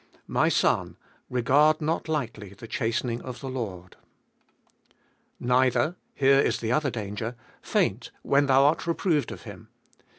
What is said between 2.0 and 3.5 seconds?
lightly the chastening of the